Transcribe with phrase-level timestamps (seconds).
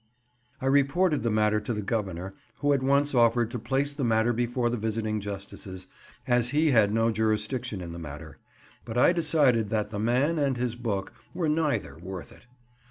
[0.59, 4.33] I reported the matter to the Governor, who at once offered to place the matter
[4.33, 5.85] before the visiting Justices,
[6.25, 8.39] as he had no jurisdiction in the matter;
[8.83, 12.47] but I decided that the man and his book were neither worth it.